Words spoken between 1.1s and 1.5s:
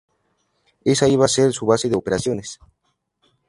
iba a